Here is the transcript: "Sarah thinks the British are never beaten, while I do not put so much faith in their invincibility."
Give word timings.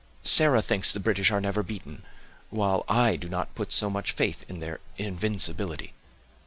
"Sarah 0.23 0.63
thinks 0.63 0.91
the 0.91 0.99
British 0.99 1.29
are 1.29 1.39
never 1.39 1.61
beaten, 1.61 2.01
while 2.49 2.83
I 2.89 3.17
do 3.17 3.29
not 3.29 3.53
put 3.53 3.71
so 3.71 3.87
much 3.87 4.13
faith 4.13 4.43
in 4.49 4.59
their 4.59 4.79
invincibility." 4.97 5.93